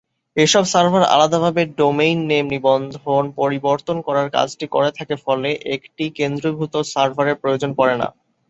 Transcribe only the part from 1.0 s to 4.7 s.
আলাদাভাবে domain name নিবন্ধন, পরিবর্তন করার কাজটি